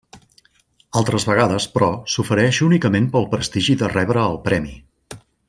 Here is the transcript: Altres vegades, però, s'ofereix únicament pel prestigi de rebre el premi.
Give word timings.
Altres 1.01 1.27
vegades, 1.31 1.67
però, 1.75 1.89
s'ofereix 2.13 2.61
únicament 2.69 3.11
pel 3.17 3.29
prestigi 3.35 3.77
de 3.83 3.91
rebre 3.95 4.25
el 4.33 4.41
premi. 4.49 4.75